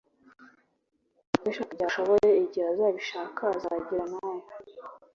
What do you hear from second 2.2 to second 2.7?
igihe